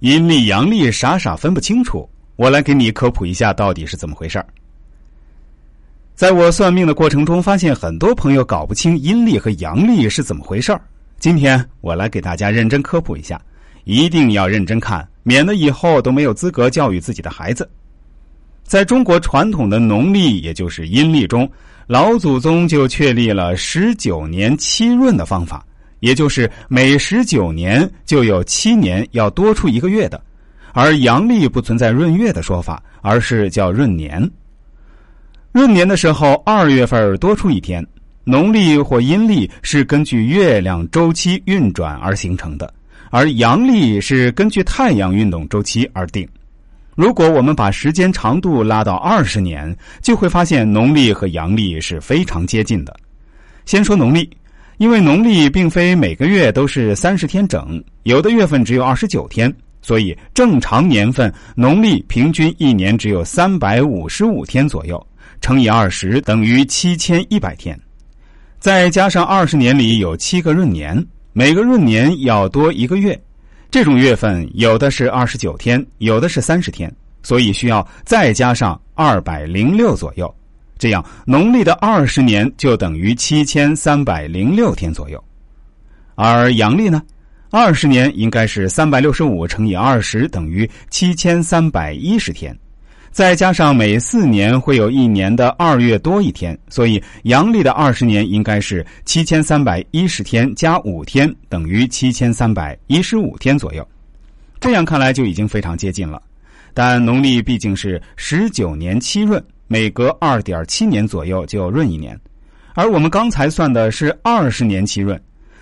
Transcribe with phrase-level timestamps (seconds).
[0.00, 4.46] 阴历阳历傻傻分不清楚，我来给你科普一下到底是怎么回事儿。
[6.14, 10.80] 在我算命的过程中，发现很多朋友搞不清阴历和阳历是怎么回事儿。
[11.18, 13.38] 今天我来给大家认真科普一下，
[13.84, 17.68] 一定要认真看，免得以后都没有资格教育自己的孩子。
[18.64, 21.46] 在中国传统的农历，也就是阴历中，
[21.86, 25.62] 老祖宗就确立了十九年七闰的方法。
[26.00, 30.20] 也就是每十九年就有七年要多出一个月的，
[30.72, 34.28] 而阳历不存在闰月的说法，而是叫闰年。
[35.52, 37.86] 闰年的时候，二月份多出一天。
[38.22, 42.72] 农历或阴历是根据月亮周期运转而形成的，
[43.10, 46.28] 而阳历是根据太阳运动周期而定。
[46.94, 52.94] 如果我们把时间长度拉到二十年，就会发现农历和阳历是非常接近的。
[53.64, 54.30] 先说农历。
[54.80, 65.06] 因为农历并非每个月都是三十天整，有的月份只有二十九天，所以正常年份农历平均一年只有三百五十五天左右，
[65.42, 67.78] 乘以二十等于七千一百天。
[68.58, 73.20] 再加上二十年里有七个闰年，每个闰年要多一个月，
[73.70, 76.90] 这种月份有的是二十九天，有的是三十天，
[77.22, 80.34] 所以需要再加上二百零六左右。
[80.80, 85.22] 这样，农历的二十年就等于七千三百零六天左右，
[86.14, 87.02] 而阳历呢，
[87.50, 92.58] 二十年应该是三百六十五乘以二十等于七千三百一十天，
[93.10, 103.86] 再加上每四年会有一年的二月多一天，所以阳历的二十年应该是七千三百一十天加五天等于七千三百一十五天左右。
[104.58, 106.22] 这样看来就已经非常接近了，
[106.72, 109.44] 但农历毕竟是十九年七闰。
[109.72, 112.20] 每隔二点七年左右就闰一年，
[112.74, 115.16] 而我们刚才算的是二十年期闰，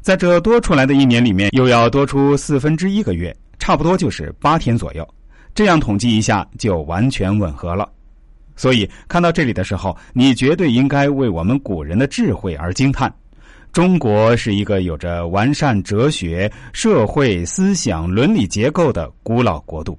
[0.00, 5.08] 在这多出来的一年里面，又要多出四分之一个月，差不多就是八天左右。
[5.54, 7.88] 这样统计一下，就完全吻合了。
[8.56, 13.14] 所以看到这里的时候，你绝对应该为我们古人的智慧而惊叹。
[13.72, 19.96] 中国是一个有着完善哲学、社会思想、伦理结构的古老国度。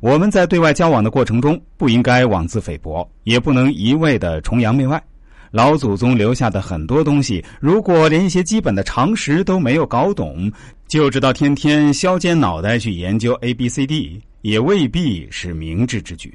[0.00, 5.02] 我们在对外交往的过程中，不应该妄自菲薄，也不能一味的崇洋媚外。
[5.50, 10.50] 老祖宗留下的很多东西，如果连一些基本的常识都没有搞懂，
[10.88, 16.34] 就知道天天削尖脑袋去研究 A、B、C、D，也未必是明智之举。